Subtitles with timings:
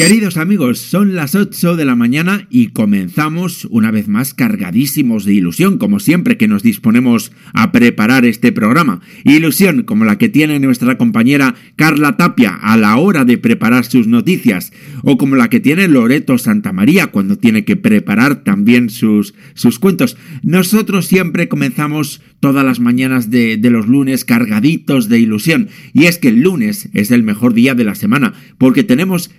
[0.00, 5.34] Queridos amigos, son las 8 de la mañana y comenzamos una vez más cargadísimos de
[5.34, 9.02] ilusión, como siempre que nos disponemos a preparar este programa.
[9.24, 14.06] Ilusión como la que tiene nuestra compañera Carla Tapia a la hora de preparar sus
[14.06, 19.78] noticias, o como la que tiene Loreto Santamaría cuando tiene que preparar también sus, sus
[19.78, 20.16] cuentos.
[20.42, 26.28] Nosotros siempre comenzamos todas las mañanas de, los lunes cargaditos de ilusión, y es que
[26.28, 29.30] el lunes es el mejor día de la semana, porque tenemos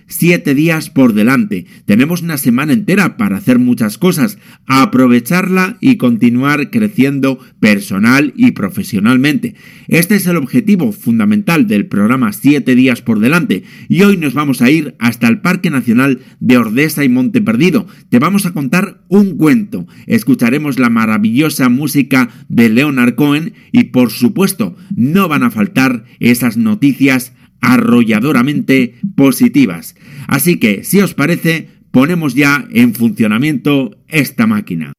[0.54, 1.66] días por delante.
[1.84, 9.54] Tenemos una semana entera para hacer muchas cosas, aprovecharla y continuar creciendo personal y profesionalmente.
[9.88, 14.62] Este es el objetivo fundamental del programa 7 días por delante y hoy nos vamos
[14.62, 17.86] a ir hasta el Parque Nacional de Ordesa y Monte Perdido.
[18.08, 24.10] Te vamos a contar un cuento, escucharemos la maravillosa música de Leonard Cohen y por
[24.10, 27.32] supuesto no van a faltar esas noticias
[27.62, 29.94] arrolladoramente positivas.
[30.28, 34.92] Así que, si os parece, ponemos ya en funcionamiento esta máquina.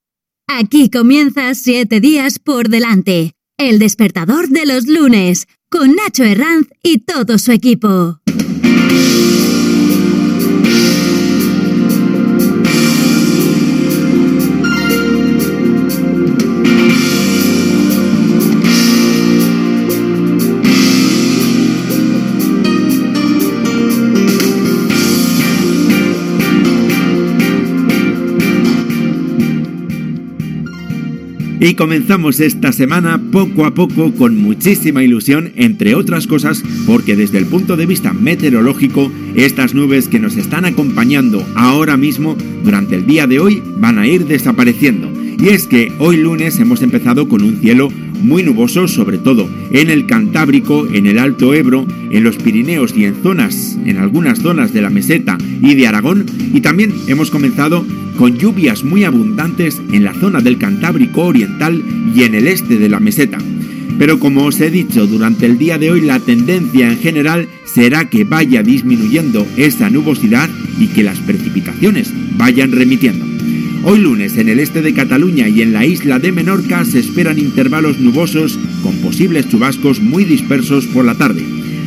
[0.48, 3.34] Aquí comienza siete días por delante.
[3.58, 8.23] El despertador de los lunes, con Nacho Herranz y todo su equipo.
[31.64, 37.38] Y comenzamos esta semana poco a poco con muchísima ilusión, entre otras cosas, porque desde
[37.38, 43.06] el punto de vista meteorológico, estas nubes que nos están acompañando ahora mismo durante el
[43.06, 45.10] día de hoy van a ir desapareciendo.
[45.42, 47.88] Y es que hoy lunes hemos empezado con un cielo
[48.22, 53.06] muy nuboso, sobre todo en el Cantábrico, en el Alto Ebro, en los Pirineos y
[53.06, 56.26] en zonas, en algunas zonas de la meseta y de Aragón.
[56.54, 57.86] Y también hemos comenzado
[58.18, 61.84] con lluvias muy abundantes en la zona del Cantábrico Oriental
[62.16, 63.38] y en el este de la meseta.
[63.98, 68.10] Pero como os he dicho durante el día de hoy, la tendencia en general será
[68.10, 73.26] que vaya disminuyendo esa nubosidad y que las precipitaciones vayan remitiendo.
[73.86, 77.38] Hoy lunes en el este de Cataluña y en la isla de Menorca se esperan
[77.38, 81.44] intervalos nubosos con posibles chubascos muy dispersos por la tarde.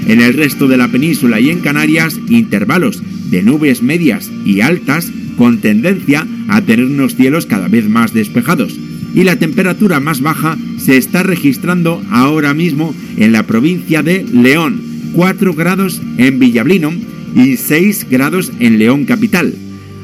[0.07, 5.11] En el resto de la península y en Canarias, intervalos de nubes medias y altas
[5.37, 8.79] con tendencia a tener unos cielos cada vez más despejados.
[9.15, 14.81] Y la temperatura más baja se está registrando ahora mismo en la provincia de León,
[15.15, 16.93] 4 grados en Villablino
[17.35, 19.55] y 6 grados en León capital.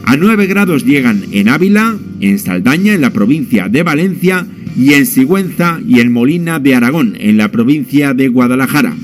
[0.05, 5.07] A 9 grados llegan en Ávila, en Saldaña, en la provincia de Valencia, y en
[5.07, 8.95] Sigüenza y en Molina de Aragón, en la provincia de Guadalajara.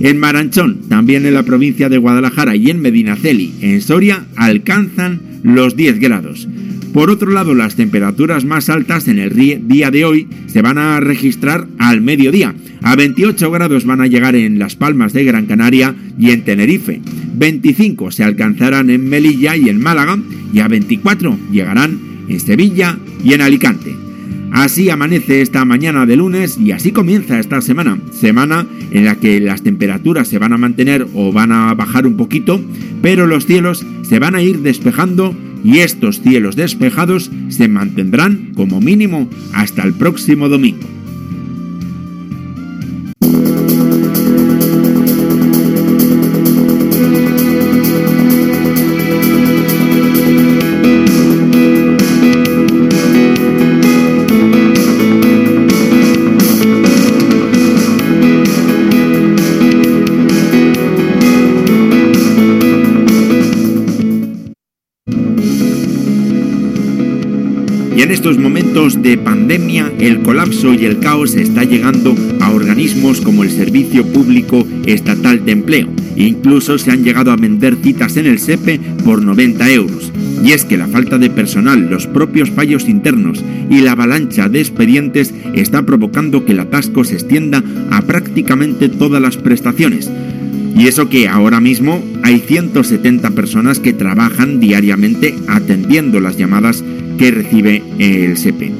[0.00, 5.76] En Maranchón, también en la provincia de Guadalajara, y en Medinaceli, en Soria, alcanzan los
[5.76, 6.48] 10 grados.
[6.92, 9.34] Por otro lado, las temperaturas más altas en el
[9.66, 12.54] día de hoy se van a registrar al mediodía.
[12.82, 17.00] A 28 grados van a llegar en Las Palmas de Gran Canaria y en Tenerife.
[17.34, 20.18] 25 se alcanzarán en Melilla y en Málaga
[20.52, 21.98] y a 24 llegarán
[22.28, 23.94] en Sevilla y en Alicante.
[24.52, 27.98] Así amanece esta mañana de lunes y así comienza esta semana.
[28.12, 32.18] Semana en la que las temperaturas se van a mantener o van a bajar un
[32.18, 32.60] poquito,
[33.00, 38.80] pero los cielos se van a ir despejando y estos cielos despejados se mantendrán como
[38.80, 41.01] mínimo hasta el próximo domingo.
[68.72, 74.66] De pandemia, el colapso y el caos está llegando a organismos como el Servicio Público
[74.86, 75.88] Estatal de Empleo.
[76.16, 80.10] Incluso se han llegado a vender citas en el SEPE por 90 euros.
[80.42, 84.60] Y es que la falta de personal, los propios fallos internos y la avalancha de
[84.60, 90.10] expedientes está provocando que el atasco se extienda a prácticamente todas las prestaciones.
[90.74, 96.82] Y eso que ahora mismo hay 170 personas que trabajan diariamente atendiendo las llamadas
[97.18, 98.72] que recibe el SEPE.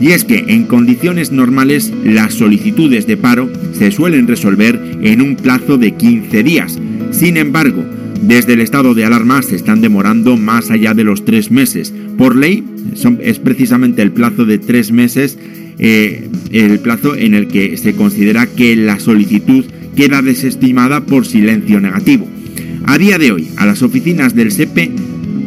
[0.00, 5.36] Y es que en condiciones normales las solicitudes de paro se suelen resolver en un
[5.36, 6.78] plazo de 15 días.
[7.10, 7.84] Sin embargo,
[8.22, 11.92] desde el estado de alarma se están demorando más allá de los tres meses.
[12.16, 12.64] Por ley
[13.20, 15.38] es precisamente el plazo de tres meses
[15.82, 19.64] eh, el plazo en el que se considera que la solicitud
[19.96, 22.28] queda desestimada por silencio negativo.
[22.84, 24.90] A día de hoy, a las oficinas del SEPE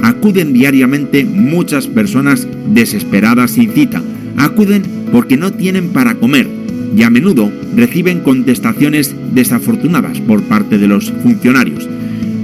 [0.04, 4.04] acuden diariamente muchas personas desesperadas sin cita.
[4.38, 6.48] Acuden porque no tienen para comer
[6.96, 11.90] y a menudo reciben contestaciones desafortunadas por parte de los funcionarios.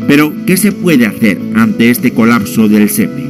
[0.08, 3.28] Pero, ¿qué se puede hacer ante este colapso del SEPE?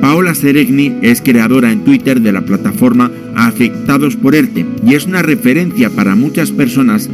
[0.00, 5.22] Paola Seregni es creadora en Twitter de la plataforma Afectados por ERTE y es una
[5.22, 7.10] referencia para muchas personas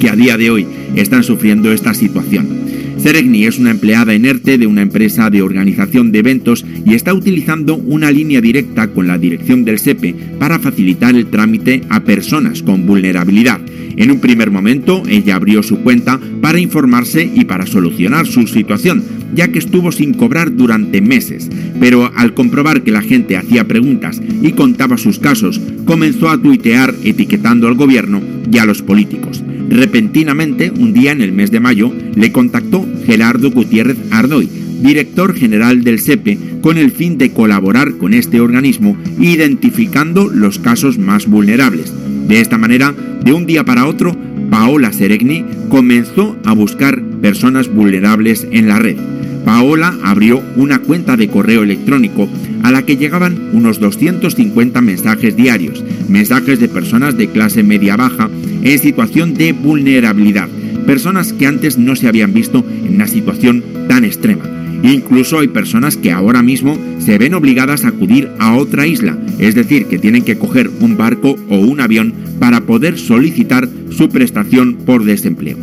[0.00, 2.59] que a día de hoy están sufriendo esta situación.
[3.02, 7.76] Ceregni es una empleada inerte de una empresa de organización de eventos y está utilizando
[7.76, 12.84] una línea directa con la dirección del SEPE para facilitar el trámite a personas con
[12.84, 13.58] vulnerabilidad.
[13.96, 19.02] En un primer momento, ella abrió su cuenta para informarse y para solucionar su situación,
[19.34, 21.48] ya que estuvo sin cobrar durante meses.
[21.80, 26.94] Pero al comprobar que la gente hacía preguntas y contaba sus casos, comenzó a tuitear
[27.02, 28.20] etiquetando al gobierno
[28.52, 29.42] y a los políticos.
[29.70, 34.48] Repentinamente, un día en el mes de mayo, le contactó Gerardo Gutiérrez Ardoy,
[34.82, 40.98] director general del SEPE, con el fin de colaborar con este organismo identificando los casos
[40.98, 41.94] más vulnerables.
[42.26, 42.92] De esta manera,
[43.24, 44.16] de un día para otro,
[44.50, 48.96] Paola Seregni comenzó a buscar personas vulnerables en la red.
[49.44, 52.28] Paola abrió una cuenta de correo electrónico
[52.64, 58.28] a la que llegaban unos 250 mensajes diarios, mensajes de personas de clase media-baja
[58.62, 60.48] en situación de vulnerabilidad,
[60.86, 64.44] personas que antes no se habían visto en una situación tan extrema.
[64.82, 69.54] Incluso hay personas que ahora mismo se ven obligadas a acudir a otra isla, es
[69.54, 74.76] decir, que tienen que coger un barco o un avión para poder solicitar su prestación
[74.86, 75.58] por desempleo.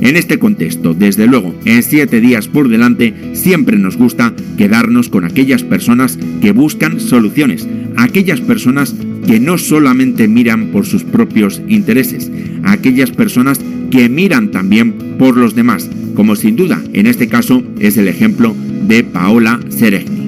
[0.00, 5.24] En este contexto, desde luego, en siete días por delante, siempre nos gusta quedarnos con
[5.24, 8.96] aquellas personas que buscan soluciones, aquellas personas
[9.26, 12.30] que no solamente miran por sus propios intereses,
[12.64, 13.60] aquellas personas
[13.90, 18.54] que miran también por los demás, como sin duda en este caso es el ejemplo
[18.86, 20.21] de Paola Seregni.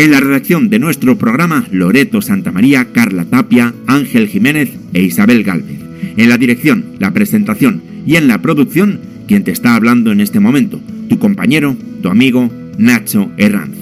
[0.00, 5.78] En la redacción de nuestro programa, Loreto Santamaría, Carla Tapia, Ángel Jiménez e Isabel Galvez.
[6.16, 8.98] En la dirección, la presentación y en la producción,
[9.28, 10.80] quien te está hablando en este momento,
[11.10, 13.76] tu compañero, tu amigo, Nacho Herranz.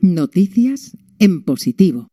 [0.00, 2.12] Noticias en positivo.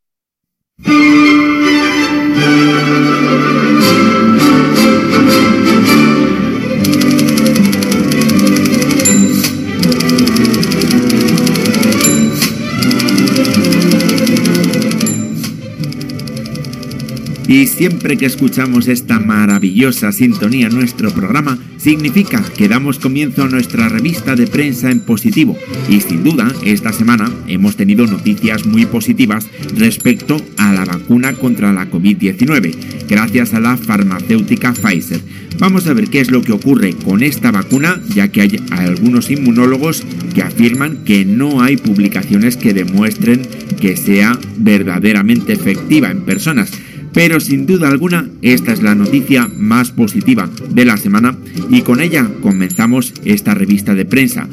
[17.57, 23.49] Y siempre que escuchamos esta maravillosa sintonía en nuestro programa, significa que damos comienzo a
[23.49, 25.57] nuestra revista de prensa en positivo.
[25.89, 31.73] Y sin duda, esta semana hemos tenido noticias muy positivas respecto a la vacuna contra
[31.73, 32.75] la COVID-19,
[33.09, 35.21] gracias a la farmacéutica Pfizer.
[35.57, 39.31] Vamos a ver qué es lo que ocurre con esta vacuna, ya que hay algunos
[39.31, 40.03] inmunólogos
[40.35, 43.41] que afirman que no hay publicaciones que demuestren
[43.81, 46.69] que sea verdaderamente efectiva en personas.
[47.17, 51.35] Pero sin duda alguna, esta es la noticia más positiva de la semana
[51.67, 54.47] y con ella comenzamos esta revista de prensa.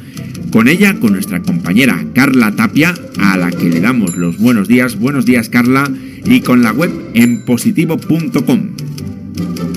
[0.50, 4.98] Con ella, con nuestra compañera Carla Tapia, a la que le damos los buenos días.
[4.98, 5.90] Buenos días, Carla,
[6.24, 8.83] y con la web en positivo.com.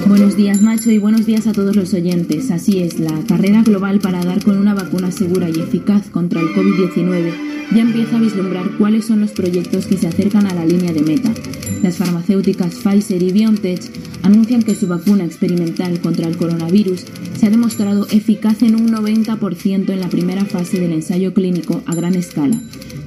[0.08, 2.52] Buenos días Nacho y buenos días a todos los oyentes.
[2.52, 6.48] Así es, la carrera global para dar con una vacuna segura y eficaz contra el
[6.50, 10.94] COVID-19 ya empieza a vislumbrar cuáles son los proyectos que se acercan a la línea
[10.94, 11.34] de meta.
[11.82, 13.82] Las farmacéuticas Pfizer y BioNTech
[14.24, 17.04] anuncian que su vacuna experimental contra el coronavirus
[17.38, 21.96] se ha demostrado eficaz en un 90% en la primera fase del ensayo clínico a
[21.96, 22.58] gran escala,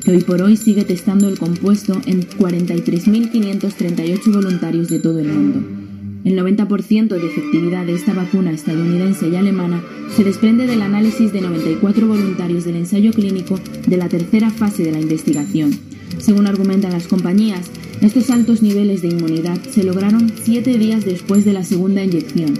[0.04, 5.79] que hoy por hoy sigue testando el compuesto en 43.538 voluntarios de todo el mundo.
[6.24, 9.82] El 90% de efectividad de esta vacuna estadounidense y alemana
[10.14, 14.92] se desprende del análisis de 94 voluntarios del ensayo clínico de la tercera fase de
[14.92, 15.70] la investigación.
[16.18, 17.70] Según argumentan las compañías,
[18.02, 22.54] estos altos niveles de inmunidad se lograron siete días después de la segunda inyección,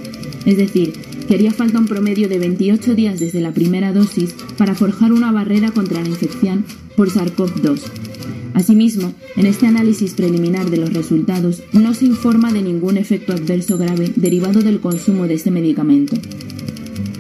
[0.47, 0.93] es decir,
[1.27, 5.33] que haría falta un promedio de 28 días desde la primera dosis para forjar una
[5.33, 6.65] barrera contra la infección
[6.97, 7.81] por SARS-CoV-2.
[8.55, 13.79] Asimismo, en este análisis preliminar de los resultados no se informa de ningún efecto adverso
[13.79, 16.17] grave derivado del consumo de este medicamento.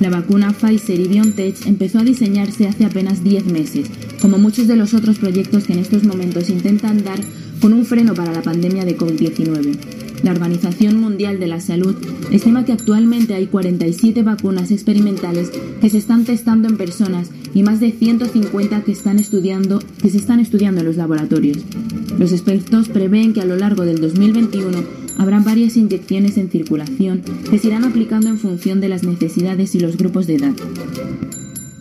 [0.01, 3.87] La vacuna Pfizer y BioNTech empezó a diseñarse hace apenas 10 meses,
[4.21, 7.21] como muchos de los otros proyectos que en estos momentos intentan dar
[7.61, 10.00] con un freno para la pandemia de COVID-19.
[10.23, 11.95] La Organización Mundial de la Salud
[12.31, 15.51] estima que actualmente hay 47 vacunas experimentales
[15.81, 20.19] que se están testando en personas y más de 150 que, están estudiando, que se
[20.19, 21.59] están estudiando en los laboratorios.
[22.19, 24.85] Los expertos prevén que a lo largo del 2021
[25.17, 29.81] habrá varias inyecciones en circulación que se irán aplicando en función de las necesidades y
[29.81, 30.53] los grupos de edad.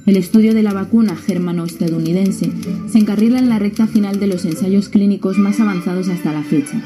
[0.05, 2.51] El estudio de la vacuna germano-estadounidense
[2.89, 6.81] se encarrila en la recta final de los ensayos clínicos más avanzados hasta la fecha.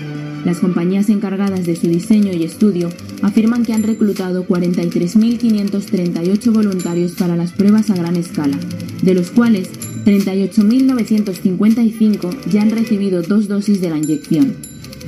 [0.46, 2.90] Las compañías encargadas de su diseño y estudio
[3.22, 8.58] afirman que han reclutado 43.538 voluntarios para las pruebas a gran escala,
[9.02, 9.70] de los cuales
[10.06, 14.54] 38.955 ya han recibido dos dosis de la inyección.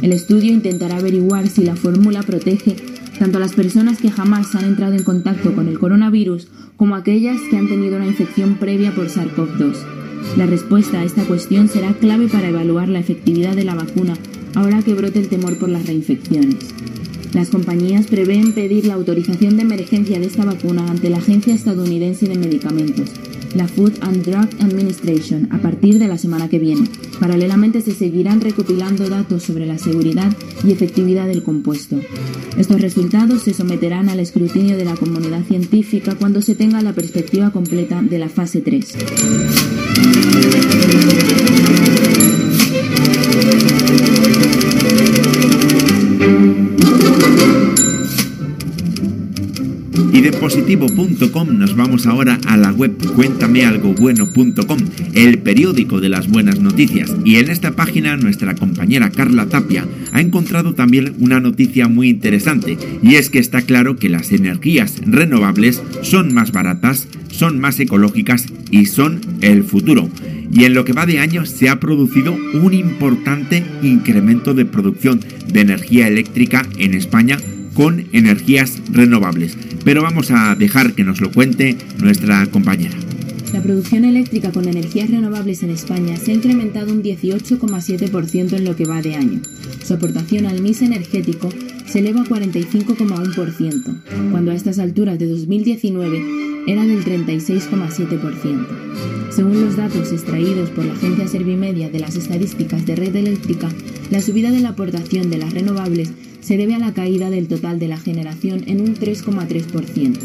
[0.01, 2.77] El estudio intentará averiguar si la fórmula protege
[3.19, 6.99] tanto a las personas que jamás han entrado en contacto con el coronavirus como a
[6.99, 9.75] aquellas que han tenido una infección previa por SARS-CoV-2.
[10.37, 14.13] La respuesta a esta cuestión será clave para evaluar la efectividad de la vacuna
[14.55, 16.55] ahora que brote el temor por las reinfecciones.
[17.33, 22.27] Las compañías prevén pedir la autorización de emergencia de esta vacuna ante la Agencia Estadounidense
[22.27, 23.11] de Medicamentos,
[23.55, 26.87] la Food and Drug Administration a partir de la semana que viene.
[27.19, 30.31] Paralelamente se seguirán recopilando datos sobre la seguridad
[30.63, 31.99] y efectividad del compuesto.
[32.57, 37.51] Estos resultados se someterán al escrutinio de la comunidad científica cuando se tenga la perspectiva
[37.51, 38.95] completa de la fase 3.
[50.45, 54.77] positivo.com nos vamos ahora a la web cuéntamealgobueno.com,
[55.15, 57.11] el periódico de las buenas noticias.
[57.25, 62.77] Y en esta página nuestra compañera Carla Tapia ha encontrado también una noticia muy interesante,
[63.01, 68.45] y es que está claro que las energías renovables son más baratas, son más ecológicas
[68.69, 70.11] y son el futuro.
[70.51, 75.21] Y en lo que va de año se ha producido un importante incremento de producción
[75.51, 77.39] de energía eléctrica en España
[77.75, 79.55] con energías renovables.
[79.83, 82.95] Pero vamos a dejar que nos lo cuente nuestra compañera.
[83.53, 88.75] La producción eléctrica con energías renovables en España se ha incrementado un 18,7% en lo
[88.75, 89.41] que va de año.
[89.85, 91.49] Su aportación al mix energético
[91.85, 98.67] se eleva a 45,1%, cuando a estas alturas de 2019 era del 36,7%.
[99.29, 103.69] Según los datos extraídos por la agencia Servimedia de las estadísticas de red eléctrica,
[104.09, 106.11] la subida de la aportación de las renovables
[106.45, 110.19] se debe a la caída del total de la generación en un 3,3%.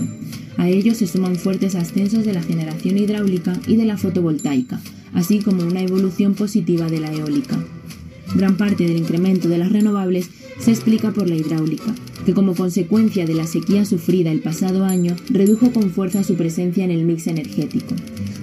[0.59, 4.83] A ello se suman fuertes ascensos de la generación hidráulica y de la fotovoltaica,
[5.15, 7.59] así como una evolución positiva de la eólica.
[8.34, 11.94] Gran parte del incremento de las renovables se explica por la hidráulica,
[12.25, 16.84] que como consecuencia de la sequía sufrida el pasado año redujo con fuerza su presencia
[16.84, 17.94] en el mix energético.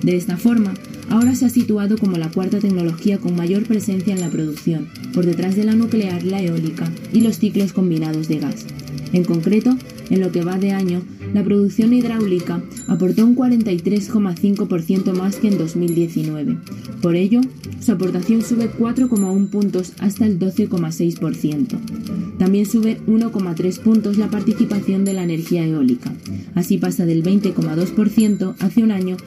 [0.03, 0.73] De esta forma,
[1.09, 5.25] ahora se ha situado como la cuarta tecnología con mayor presencia en la producción, por
[5.25, 8.65] detrás de la nuclear, la eólica y los ciclos combinados de gas.
[9.13, 9.77] En concreto,
[10.09, 11.01] en lo que va de año,
[11.33, 16.57] la producción hidráulica aportó un 43,5% más que en 2019.
[17.01, 17.41] Por ello,
[17.79, 22.37] su aportación sube 4,1 puntos hasta el 12,6%.
[22.37, 26.13] También sube 1,3 puntos la participación de la energía eólica.
[26.55, 29.17] Así pasa del 20,2% hace un año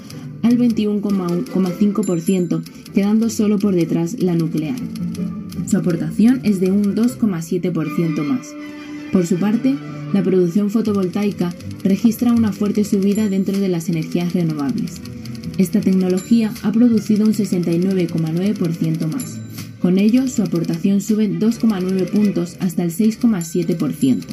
[0.42, 2.62] al 21,5%,
[2.94, 4.76] quedando solo por detrás la nuclear.
[5.66, 8.54] Su aportación es de un 2,7% más.
[9.12, 9.76] Por su parte,
[10.12, 15.00] la producción fotovoltaica registra una fuerte subida dentro de las energías renovables.
[15.58, 19.38] Esta tecnología ha producido un 69,9% más.
[19.80, 24.24] Con ello, su aportación sube 2,9 puntos hasta el 6,7%.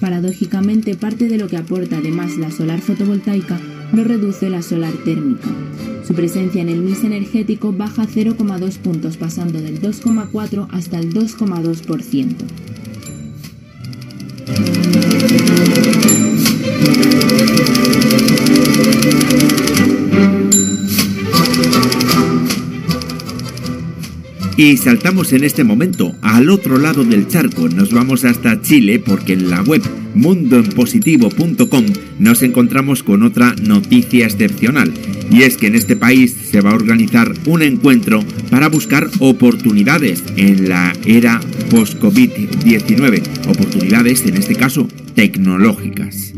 [0.00, 3.60] Paradójicamente, parte de lo que aporta además la solar fotovoltaica
[3.92, 5.48] lo reduce la solar térmica.
[6.06, 12.34] Su presencia en el mix energético baja 0,2 puntos pasando del 2,4 hasta el 2,2%.
[24.62, 29.32] Y saltamos en este momento al otro lado del charco, nos vamos hasta Chile porque
[29.32, 29.82] en la web
[30.14, 31.84] mundoenpositivo.com
[32.20, 34.94] nos encontramos con otra noticia excepcional.
[35.32, 40.22] Y es que en este país se va a organizar un encuentro para buscar oportunidades
[40.36, 46.34] en la era post-COVID-19, oportunidades en este caso tecnológicas.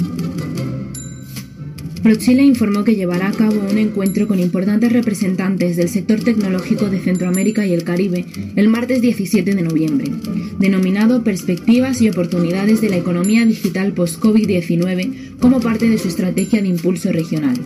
[2.04, 7.00] ProChile informó que llevará a cabo un encuentro con importantes representantes del sector tecnológico de
[7.00, 10.12] Centroamérica y el Caribe el martes 17 de noviembre,
[10.58, 16.68] denominado Perspectivas y oportunidades de la economía digital post-COVID-19 como parte de su estrategia de
[16.68, 17.56] impulso regional.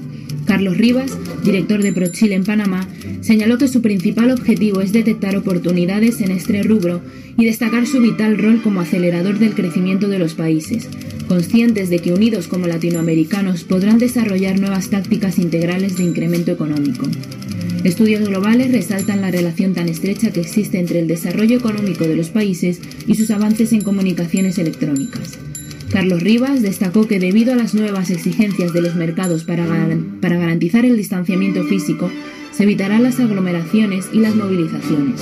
[0.48, 1.12] Carlos Rivas,
[1.44, 2.88] director de ProChile en Panamá,
[3.20, 7.02] señaló que su principal objetivo es detectar oportunidades en este rubro
[7.36, 10.88] y destacar su vital rol como acelerador del crecimiento de los países,
[11.28, 17.06] conscientes de que unidos como latinoamericanos podrán desarrollar nuevas tácticas integrales de incremento económico.
[17.84, 22.30] Estudios globales resaltan la relación tan estrecha que existe entre el desarrollo económico de los
[22.30, 25.38] países y sus avances en comunicaciones electrónicas.
[25.90, 30.96] Carlos Rivas destacó que debido a las nuevas exigencias de los mercados para, garantizar el
[30.96, 32.10] distanciamiento físico,
[32.52, 35.20] se evitarán las aglomeraciones y las movilizaciones.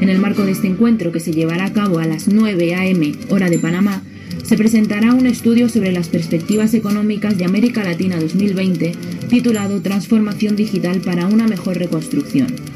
[0.00, 3.12] En el marco de este encuentro, que se llevará a cabo a las 9 a.m.
[3.28, 4.02] hora de Panamá,
[4.42, 8.92] se presentará un estudio sobre las perspectivas económicas de América Latina 2020
[9.28, 12.73] titulado Transformación Digital para una mejor reconstrucción.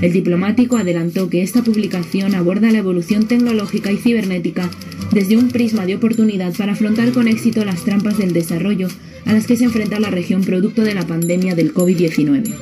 [0.00, 4.70] El diplomático adelantó que esta publicación aborda la evolución tecnológica y cibernética
[5.12, 8.88] desde un prisma de oportunidad para afrontar con éxito las trampas del desarrollo
[9.24, 12.54] a las que se enfrenta la región producto de la pandemia del COVID-19.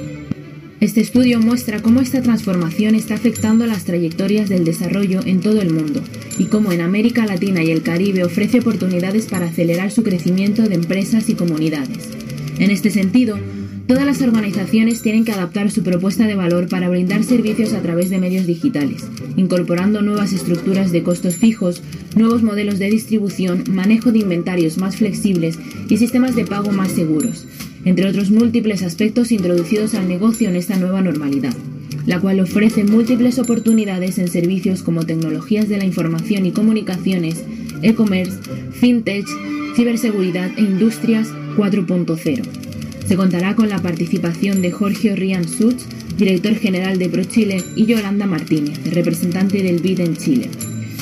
[0.80, 5.72] Este estudio muestra cómo esta transformación está afectando las trayectorias del desarrollo en todo el
[5.72, 6.02] mundo
[6.38, 10.74] y cómo en América Latina y el Caribe ofrece oportunidades para acelerar su crecimiento de
[10.74, 12.10] empresas y comunidades.
[12.58, 13.38] En este sentido,
[13.86, 18.10] Todas las organizaciones tienen que adaptar su propuesta de valor para brindar servicios a través
[18.10, 19.04] de medios digitales,
[19.36, 21.82] incorporando nuevas estructuras de costos fijos,
[22.16, 27.46] nuevos modelos de distribución, manejo de inventarios más flexibles y sistemas de pago más seguros,
[27.84, 31.54] entre otros múltiples aspectos introducidos al negocio en esta nueva normalidad,
[32.06, 37.44] la cual ofrece múltiples oportunidades en servicios como tecnologías de la información y comunicaciones,
[37.82, 38.36] e-commerce,
[38.72, 39.26] fintech,
[39.76, 42.65] ciberseguridad e industrias 4.0.
[43.06, 45.82] Se contará con la participación de Jorge Rian Such,
[46.18, 50.50] director general de ProChile, y Yolanda Martínez, representante del BID en Chile.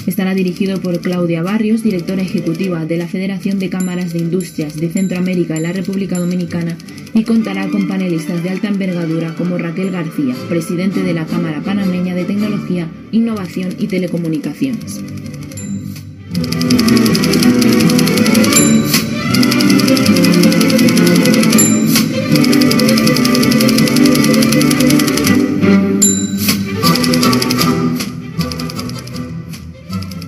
[0.06, 4.90] Estará dirigido por Claudia Barrios, directora ejecutiva de la Federación de Cámaras de Industrias de
[4.90, 6.76] Centroamérica y la República Dominicana,
[7.14, 12.14] y contará con panelistas de alta envergadura como Raquel García, presidente de la Cámara Panameña
[12.14, 15.00] de Tecnología, Innovación y Telecomunicaciones.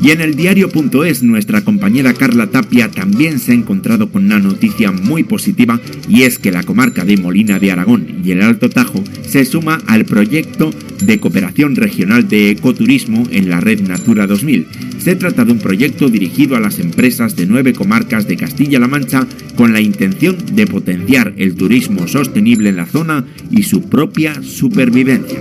[0.06, 4.92] Y en el diario.es nuestra compañera Carla Tapia también se ha encontrado con una noticia
[4.92, 9.02] muy positiva y es que la comarca de Molina de Aragón y el Alto Tajo
[9.28, 10.70] se suma al proyecto
[11.02, 14.68] de cooperación regional de ecoturismo en la red Natura 2000.
[14.98, 19.26] Se trata de un proyecto dirigido a las empresas de nueve comarcas de Castilla-La Mancha
[19.56, 25.40] con la intención de potenciar el turismo sostenible en la zona y su propia supervivencia.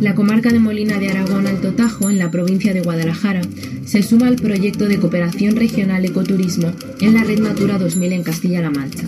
[0.00, 3.42] La comarca de Molina de Aragón Alto Tajo, en la provincia de Guadalajara,
[3.86, 8.70] se suma al proyecto de cooperación regional ecoturismo en la Red Natura 2000 en Castilla-La
[8.70, 9.04] Mancha.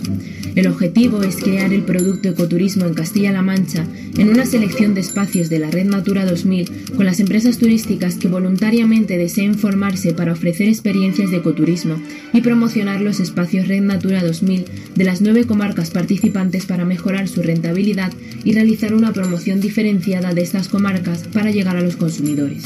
[0.55, 3.85] El objetivo es crear el producto ecoturismo en Castilla-La Mancha
[4.17, 8.27] en una selección de espacios de la Red Natura 2000 con las empresas turísticas que
[8.27, 12.01] voluntariamente deseen formarse para ofrecer experiencias de ecoturismo
[12.33, 17.43] y promocionar los espacios Red Natura 2000 de las nueve comarcas participantes para mejorar su
[17.43, 18.11] rentabilidad
[18.43, 22.63] y realizar una promoción diferenciada de estas comarcas para llegar a los consumidores.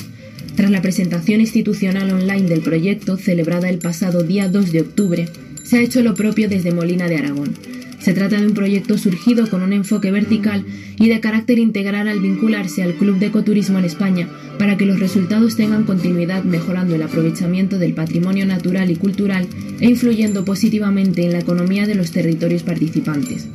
[0.55, 5.27] Tras la presentación institucional online del proyecto, celebrada el pasado día 2 de octubre,
[5.63, 7.55] se ha hecho lo propio desde Molina de Aragón.
[7.99, 10.65] Se trata de un proyecto surgido con un enfoque vertical
[10.97, 14.99] y de carácter integral al vincularse al Club de Ecoturismo en España para que los
[14.99, 19.47] resultados tengan continuidad mejorando el aprovechamiento del patrimonio natural y cultural
[19.79, 23.47] e influyendo positivamente en la economía de los territorios participantes.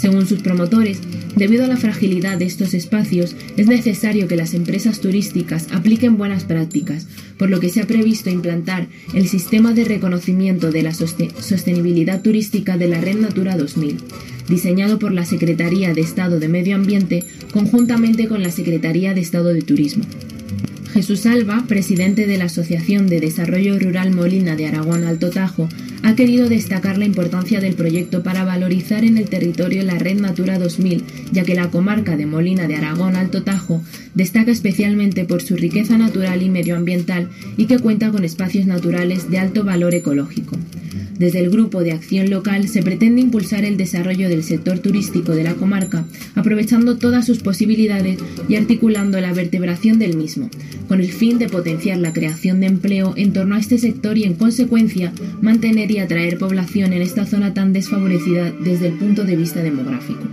[0.00, 0.98] Según sus promotores,
[1.36, 6.44] debido a la fragilidad de estos espacios, es necesario que las empresas turísticas apliquen buenas
[6.44, 12.22] prácticas, por lo que se ha previsto implantar el sistema de reconocimiento de la sostenibilidad
[12.22, 13.98] turística de la Red Natura 2000,
[14.48, 19.52] diseñado por la Secretaría de Estado de Medio Ambiente conjuntamente con la Secretaría de Estado
[19.52, 20.04] de Turismo.
[20.92, 25.68] Jesús Alba, presidente de la Asociación de Desarrollo Rural Molina de Aragón Alto Tajo,
[26.02, 30.58] ha querido destacar la importancia del proyecto para valorizar en el territorio la Red Natura
[30.58, 33.82] 2000, ya que la comarca de Molina de Aragón Alto Tajo
[34.14, 39.38] destaca especialmente por su riqueza natural y medioambiental y que cuenta con espacios naturales de
[39.38, 40.56] alto valor ecológico.
[41.20, 45.44] Desde el Grupo de Acción Local se pretende impulsar el desarrollo del sector turístico de
[45.44, 50.48] la comarca, aprovechando todas sus posibilidades y articulando la vertebración del mismo,
[50.88, 54.24] con el fin de potenciar la creación de empleo en torno a este sector y,
[54.24, 59.36] en consecuencia, mantener y atraer población en esta zona tan desfavorecida desde el punto de
[59.36, 60.26] vista demográfico.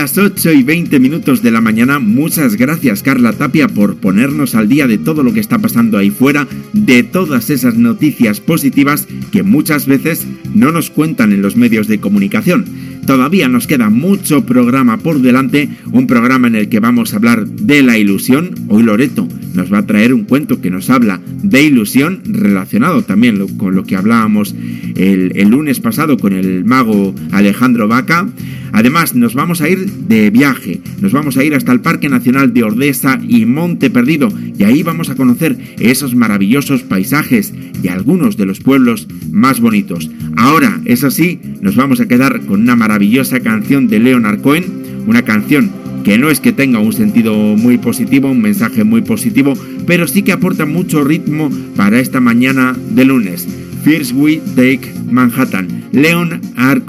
[0.00, 1.98] Las 8 y 20 minutos de la mañana.
[1.98, 6.08] Muchas gracias Carla Tapia por ponernos al día de todo lo que está pasando ahí
[6.08, 11.86] fuera, de todas esas noticias positivas que muchas veces no nos cuentan en los medios
[11.86, 12.64] de comunicación.
[13.06, 17.46] Todavía nos queda mucho programa por delante, un programa en el que vamos a hablar
[17.46, 18.54] de la ilusión.
[18.68, 23.46] Hoy Loreto nos va a traer un cuento que nos habla de ilusión relacionado también
[23.58, 24.54] con lo que hablábamos
[24.96, 28.26] el, el lunes pasado con el mago Alejandro Vaca.
[28.72, 32.54] Además, nos vamos a ir de viaje, nos vamos a ir hasta el Parque Nacional
[32.54, 34.28] de Ordesa y Monte Perdido
[34.58, 37.52] y ahí vamos a conocer esos maravillosos paisajes
[37.82, 40.10] y algunos de los pueblos más bonitos.
[40.36, 44.64] Ahora, eso sí, nos vamos a quedar con una maravillosa canción de Leonard Cohen,
[45.06, 45.70] una canción
[46.04, 49.54] que no es que tenga un sentido muy positivo, un mensaje muy positivo,
[49.86, 53.46] pero sí que aporta mucho ritmo para esta mañana de lunes.
[53.84, 56.82] First We Take Manhattan, Leon R.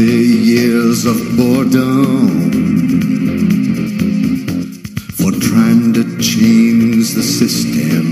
[0.00, 2.28] say years of boredom
[5.18, 8.09] for trying to change the system.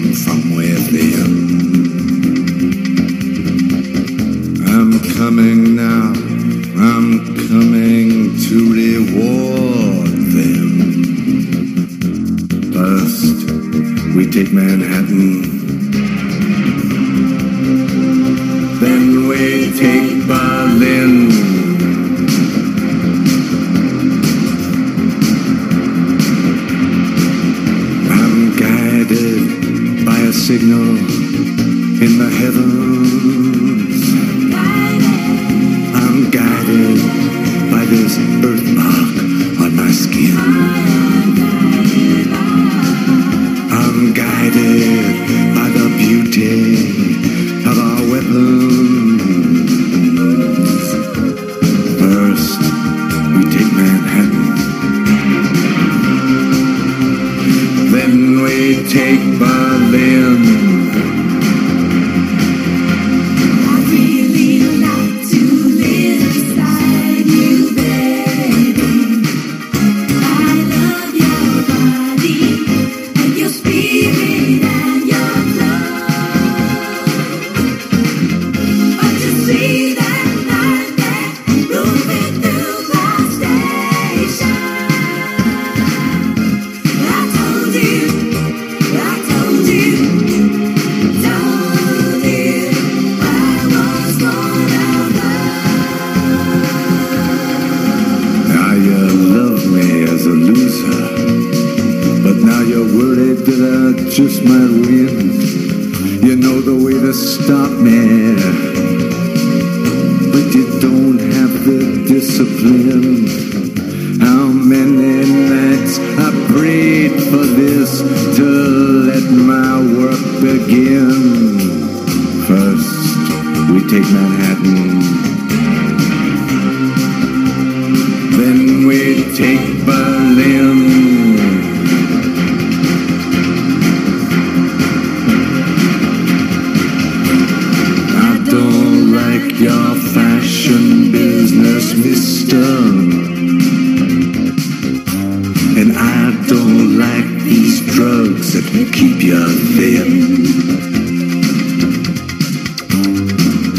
[148.87, 150.11] Keep you thin.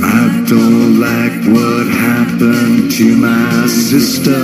[0.03, 4.39] I don't like what happened to my sister.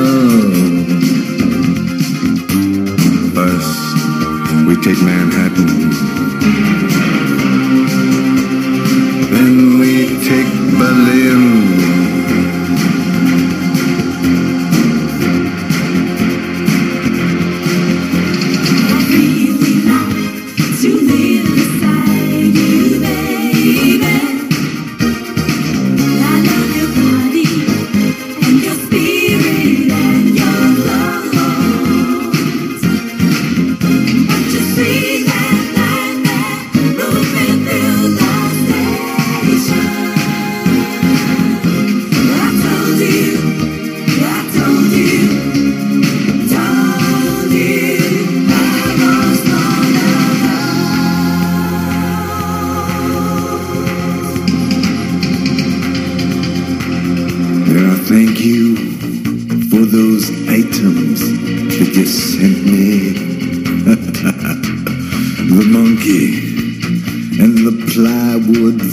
[3.35, 3.79] First,
[4.67, 5.75] we take Manhattan.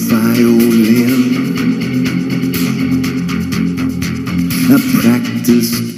[0.09, 1.63] Violin.
[4.71, 5.92] I practiced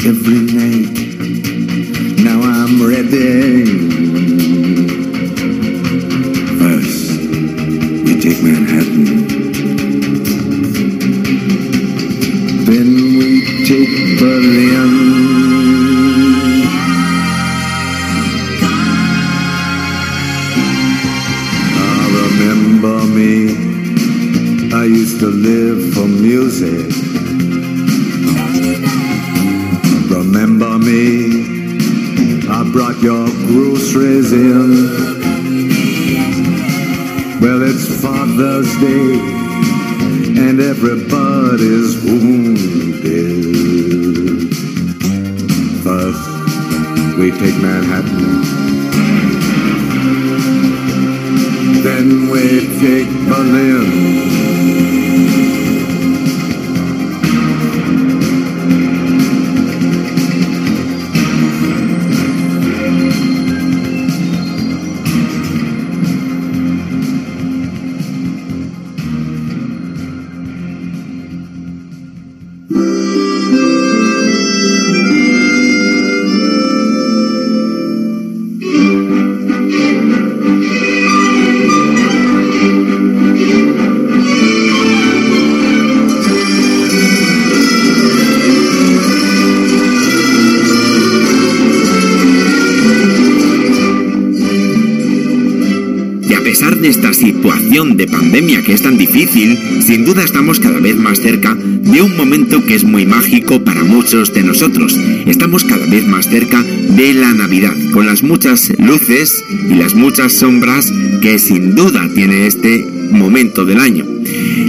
[97.14, 102.02] situación de pandemia que es tan difícil, sin duda estamos cada vez más cerca de
[102.02, 104.98] un momento que es muy mágico para muchos de nosotros.
[105.26, 110.32] Estamos cada vez más cerca de la Navidad, con las muchas luces y las muchas
[110.32, 114.04] sombras que sin duda tiene este momento del año.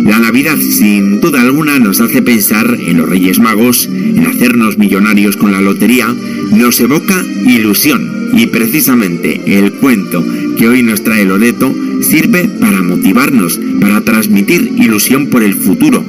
[0.06, 5.36] La Navidad, sin duda alguna, nos hace pensar en los Reyes Magos, en hacernos millonarios
[5.36, 6.14] con la lotería,
[6.52, 8.30] nos evoca ilusión.
[8.34, 10.24] Y precisamente el cuento
[10.58, 16.04] que hoy nos trae Loreto sirve para motivarnos, para transmitir ilusión por el futuro,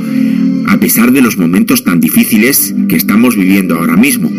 [0.68, 4.30] a pesar de los momentos tan difíciles que estamos viviendo ahora mismo.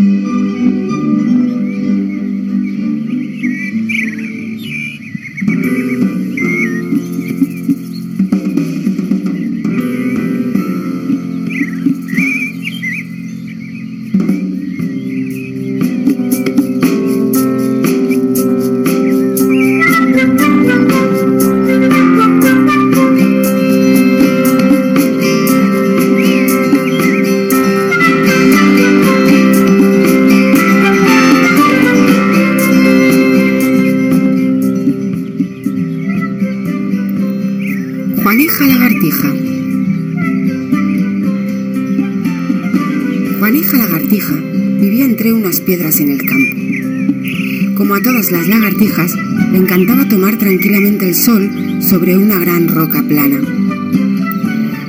[48.32, 49.16] Las lagartijas,
[49.52, 51.50] le encantaba tomar tranquilamente el sol
[51.82, 53.40] sobre una gran roca plana.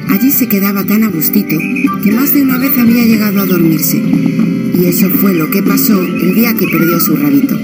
[0.08, 1.56] Allí se quedaba tan a gustito
[2.02, 4.02] que más de una vez había llegado a dormirse.
[4.80, 7.58] Y eso fue lo que pasó el día que perdió su rabito.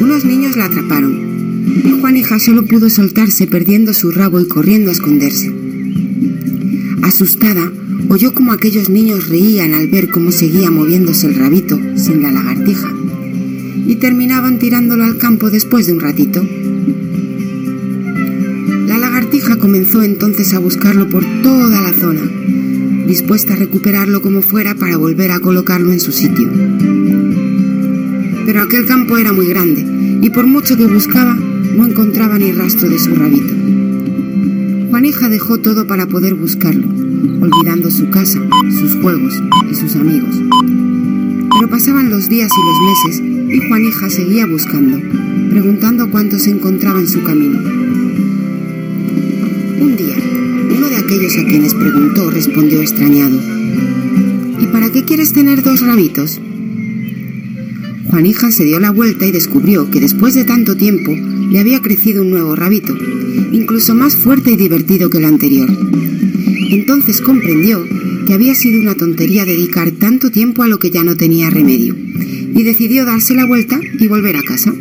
[0.00, 1.32] Unos niños la atraparon
[2.02, 5.52] Juanija solo pudo soltarse perdiendo su rabo y corriendo a esconderse.
[7.02, 7.72] Asustada,
[8.08, 13.01] oyó como aquellos niños reían al ver cómo seguía moviéndose el rabito sin la lagartija.
[13.86, 16.46] Y terminaban tirándolo al campo después de un ratito.
[18.86, 22.22] La lagartija comenzó entonces a buscarlo por toda la zona,
[23.06, 26.48] dispuesta a recuperarlo como fuera para volver a colocarlo en su sitio.
[28.44, 29.84] Pero aquel campo era muy grande
[30.20, 33.54] y por mucho que buscaba, no encontraba ni rastro de su rabito.
[34.90, 36.86] Juanija dejó todo para poder buscarlo,
[37.40, 38.40] olvidando su casa,
[38.78, 40.36] sus juegos y sus amigos.
[41.54, 44.98] Pero pasaban los días y los meses y Juanija seguía buscando,
[45.50, 47.58] preguntando cuántos se encontraba en su camino.
[49.80, 50.16] Un día,
[50.74, 53.38] uno de aquellos a quienes preguntó respondió extrañado.
[54.58, 56.40] ¿Y para qué quieres tener dos rabitos?
[58.08, 62.22] Juanija se dio la vuelta y descubrió que después de tanto tiempo le había crecido
[62.22, 62.96] un nuevo rabito,
[63.52, 65.68] incluso más fuerte y divertido que el anterior.
[66.70, 67.86] Entonces comprendió
[68.26, 71.96] que había sido una tontería dedicar tanto tiempo a lo que ya no tenía remedio,
[72.54, 74.72] y decidió darse la vuelta y volver a casa.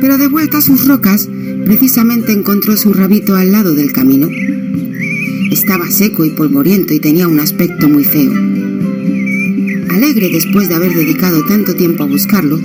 [0.00, 1.28] Pero de vuelta a sus rocas,
[1.64, 4.28] precisamente encontró su rabito al lado del camino.
[5.50, 8.32] Estaba seco y polvoriento y tenía un aspecto muy feo.
[9.90, 12.60] Alegre después de haber dedicado tanto tiempo a buscarlo,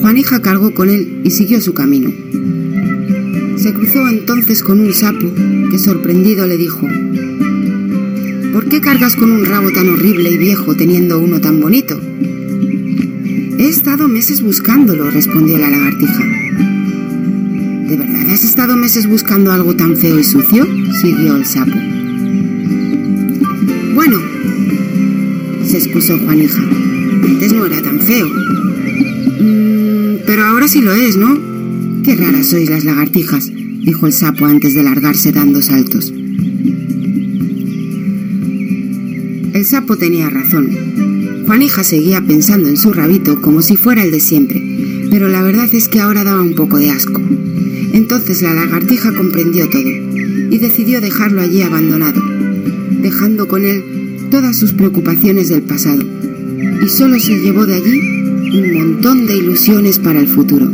[0.00, 2.12] Juanija cargó con él y siguió su camino.
[3.56, 5.32] Se cruzó entonces con un sapo
[5.70, 6.86] que sorprendido le dijo,
[8.54, 12.00] ¿Por qué cargas con un rabo tan horrible y viejo teniendo uno tan bonito?
[13.58, 16.22] He estado meses buscándolo, respondió la lagartija.
[17.88, 20.64] ¿De verdad has estado meses buscando algo tan feo y sucio?
[21.02, 21.72] siguió el sapo.
[23.92, 24.20] Bueno,
[25.66, 26.62] se excusó Juanija.
[27.24, 28.28] Antes no era tan feo.
[29.40, 31.36] Mm, pero ahora sí lo es, ¿no?
[32.04, 36.13] Qué raras sois las lagartijas, dijo el sapo antes de largarse dando saltos.
[39.64, 40.68] El sapo tenía razón.
[41.46, 44.62] Juanija seguía pensando en su rabito como si fuera el de siempre,
[45.10, 47.22] pero la verdad es que ahora daba un poco de asco.
[47.94, 52.22] Entonces la lagartija comprendió todo y decidió dejarlo allí abandonado,
[53.00, 56.02] dejando con él todas sus preocupaciones del pasado,
[56.84, 58.00] y solo se llevó de allí
[58.58, 60.70] un montón de ilusiones para el futuro.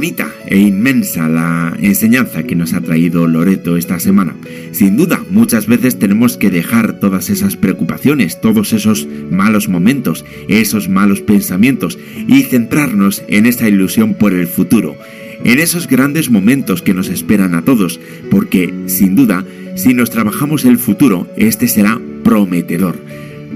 [0.00, 4.34] Bonita e inmensa la enseñanza que nos ha traído Loreto esta semana.
[4.72, 10.88] Sin duda, muchas veces tenemos que dejar todas esas preocupaciones, todos esos malos momentos, esos
[10.88, 14.96] malos pensamientos y centrarnos en esa ilusión por el futuro,
[15.44, 19.44] en esos grandes momentos que nos esperan a todos, porque sin duda,
[19.76, 22.96] si nos trabajamos el futuro, este será prometedor.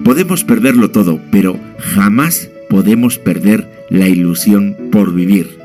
[0.04, 5.63] Podemos perderlo todo, pero jamás podemos perder la ilusión por vivir.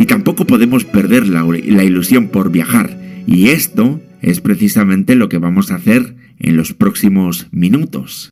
[0.00, 2.98] Y tampoco podemos perder la, la, ilusión por viajar.
[3.26, 8.30] Y esto es precisamente lo que vamos a hacer en los próximos minutos.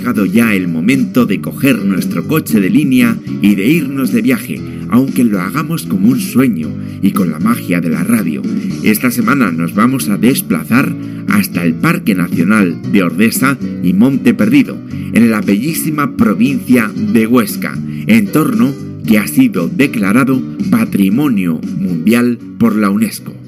[0.00, 4.58] Llegado ya el momento de coger nuestro coche de línea y de irnos de viaje,
[4.88, 6.70] aunque lo hagamos como un sueño
[7.02, 8.40] y con la magia de la radio.
[8.82, 10.90] Esta semana nos vamos a desplazar
[11.28, 14.78] hasta el Parque Nacional de Ordesa y Monte Perdido,
[15.12, 18.72] en la bellísima provincia de Huesca, entorno
[19.06, 20.40] que ha sido declarado
[20.70, 23.39] Patrimonio Mundial por la UNESCO.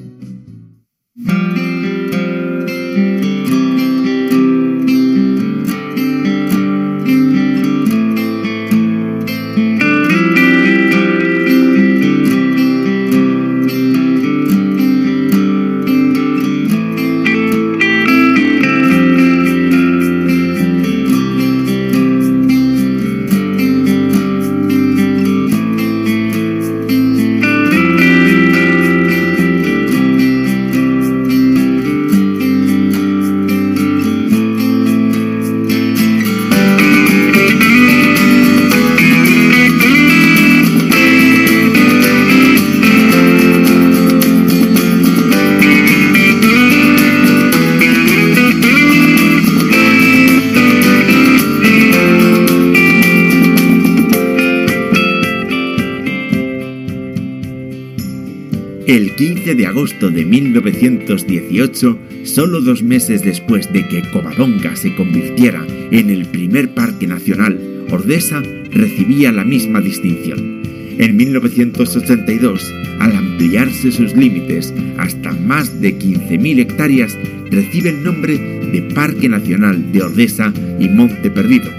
[59.53, 66.09] 15 de agosto de 1918, solo dos meses después de que Covadonga se convirtiera en
[66.09, 70.63] el primer parque nacional, Ordesa recibía la misma distinción.
[70.99, 77.19] En 1982, al ampliarse sus límites hasta más de 15.000 hectáreas,
[77.51, 80.51] recibe el nombre de Parque Nacional de Ordesa
[80.81, 81.71] y Monte Perdido.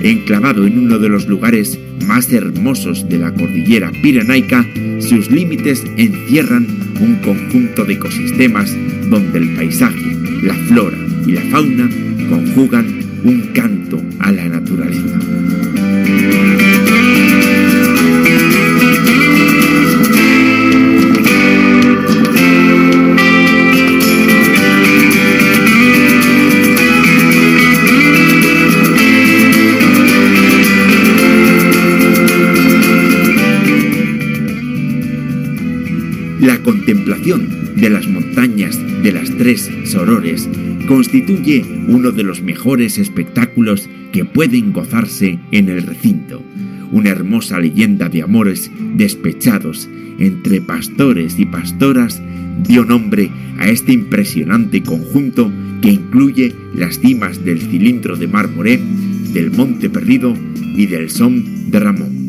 [0.00, 4.66] Enclavado en uno de los lugares más hermosos de la cordillera pirenaica,
[5.00, 6.66] sus límites encierran
[7.00, 8.74] un conjunto de ecosistemas
[9.08, 11.88] donde el paisaje, la flora y la fauna
[12.28, 15.18] conjugan un canto a la naturaleza.
[36.62, 40.48] La contemplación de las montañas de las tres Sorores
[40.86, 46.40] constituye uno de los mejores espectáculos que pueden gozarse en el recinto.
[46.92, 49.90] Una hermosa leyenda de amores despechados
[50.20, 52.22] entre pastores y pastoras
[52.62, 55.50] dio nombre a este impresionante conjunto
[55.80, 58.80] que incluye las cimas del cilindro de Marmoré,
[59.32, 60.32] del Monte Perdido
[60.76, 62.21] y del Som de Ramón.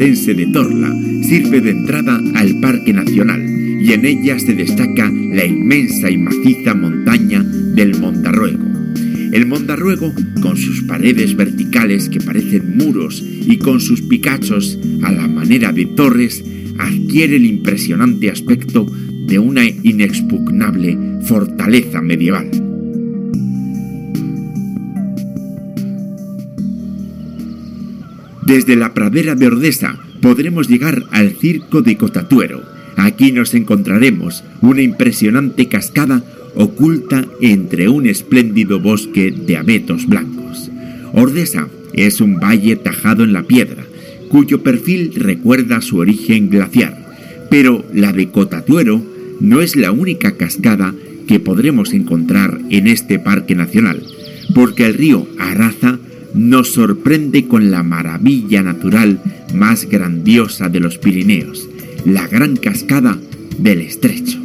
[0.00, 0.90] Ostense de Torla
[1.22, 3.46] sirve de entrada al Parque Nacional
[3.82, 8.64] y en ella se destaca la inmensa y maciza montaña del Mondarruego.
[9.30, 15.28] El Mondarruego, con sus paredes verticales que parecen muros y con sus picachos a la
[15.28, 16.42] manera de torres,
[16.78, 18.86] adquiere el impresionante aspecto
[19.26, 22.69] de una inexpugnable fortaleza medieval.
[28.50, 32.64] Desde la pradera de Ordesa podremos llegar al circo de Cotatuero.
[32.96, 36.24] Aquí nos encontraremos una impresionante cascada
[36.56, 40.68] oculta entre un espléndido bosque de abetos blancos.
[41.12, 43.84] Ordesa es un valle tajado en la piedra,
[44.30, 49.00] cuyo perfil recuerda su origen glaciar, pero la de Cotatuero
[49.38, 50.92] no es la única cascada
[51.28, 54.02] que podremos encontrar en este parque nacional,
[54.56, 56.00] porque el río Araza
[56.34, 59.20] nos sorprende con la maravilla natural
[59.54, 61.68] más grandiosa de los Pirineos,
[62.04, 63.18] la gran cascada
[63.58, 64.38] del estrecho.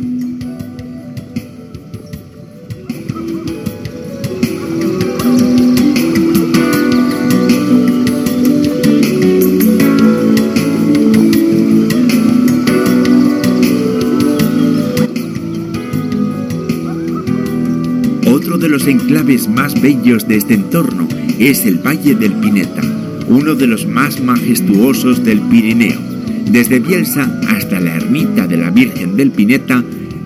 [18.76, 21.07] Los enclaves más bellos de este entorno
[21.39, 22.82] es el Valle del Pineta,
[23.30, 25.97] uno de los más majestuosos del Pirineo.
[26.51, 29.82] Desde Bielsa hasta la ermita de la Virgen del Pineta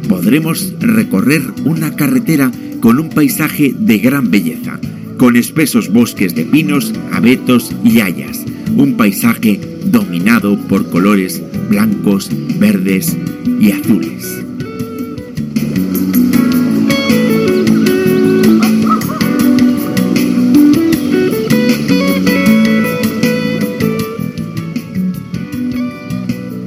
[0.08, 4.80] podremos recorrer una carretera con un paisaje de gran belleza,
[5.20, 8.45] con espesos bosques de pinos, abetos y hayas,
[8.76, 11.39] un paisaje dominado por colores
[11.70, 13.16] blancos, verdes
[13.60, 14.39] y azules.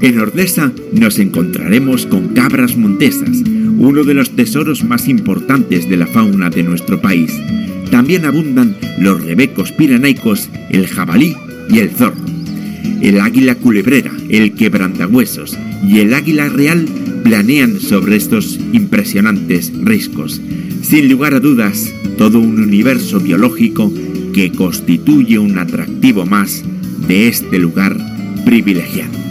[0.02, 3.44] En Ordesa nos encontraremos con cabras montesas,
[3.78, 7.32] uno de los tesoros más importantes de la fauna de nuestro país.
[7.88, 11.36] También abundan los rebecos pirenaicos, el jabalí
[11.70, 12.20] y el zorro.
[13.00, 16.84] El águila culebrera, el quebrantahuesos y el águila real
[17.22, 20.42] planean sobre estos impresionantes riscos.
[20.82, 23.92] Sin lugar a dudas, todo un universo biológico
[24.34, 26.64] que constituye un atractivo más
[27.06, 27.96] de este lugar
[28.44, 29.21] privilegiado.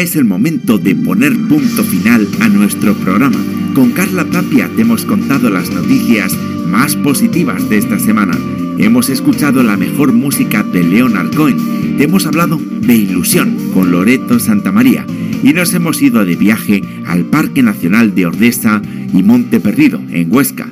[0.00, 3.36] Es el momento de poner punto final a nuestro programa.
[3.74, 6.34] Con Carla Tapia te hemos contado las noticias
[6.66, 8.38] más positivas de esta semana.
[8.78, 11.98] Hemos escuchado la mejor música de Leonard Cohen.
[12.00, 15.04] Hemos hablado de ilusión con Loreto Santamaría
[15.42, 18.80] y nos hemos ido de viaje al Parque Nacional de Ordesa
[19.12, 20.66] y Monte Perdido, en Huesca.